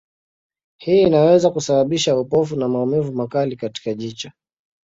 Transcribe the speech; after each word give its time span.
Hii 0.77 1.01
inaweza 1.01 1.49
kusababisha 1.51 2.17
upofu 2.17 2.55
na 2.55 2.67
maumivu 2.67 3.11
makali 3.13 3.55
katika 3.55 3.93
jicho. 3.93 4.31